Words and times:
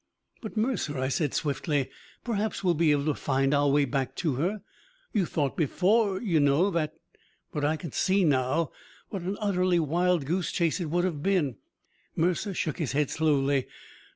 "But, 0.41 0.57
Mercer," 0.57 0.97
I 0.97 1.09
said 1.09 1.31
swiftly, 1.35 1.91
"perhaps 2.23 2.63
we'll 2.63 2.73
be 2.73 2.89
able 2.91 3.05
to 3.05 3.13
find 3.13 3.53
our 3.53 3.69
way 3.69 3.85
back 3.85 4.15
to 4.15 4.33
her. 4.37 4.63
You 5.13 5.27
thought 5.27 5.55
before, 5.55 6.19
you 6.19 6.39
know, 6.39 6.71
that" 6.71 6.95
"But 7.53 7.63
I 7.63 7.75
can 7.75 7.91
see 7.91 8.23
now 8.23 8.71
what 9.09 9.21
an 9.21 9.37
utterly 9.39 9.79
wild 9.79 10.25
goose 10.25 10.51
chase 10.51 10.79
it 10.79 10.89
would 10.89 11.03
have 11.03 11.21
been." 11.21 11.57
Mercer 12.15 12.55
shook 12.55 12.79
his 12.79 12.93
head 12.93 13.11
slowly. 13.11 13.67